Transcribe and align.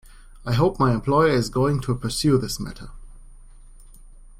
I 0.47 0.53
hope 0.53 0.79
my 0.79 0.95
employer 0.95 1.29
is 1.29 1.51
going 1.51 1.79
to 1.81 1.93
pursue 1.93 2.39
this 2.39 2.59
matter. 2.59 2.89